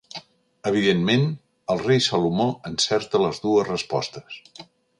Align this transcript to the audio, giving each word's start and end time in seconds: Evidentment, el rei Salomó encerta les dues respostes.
Evidentment, 0.69 1.25
el 1.75 1.83
rei 1.83 2.01
Salomó 2.07 2.49
encerta 2.73 3.21
les 3.27 3.43
dues 3.47 3.69
respostes. 3.71 4.41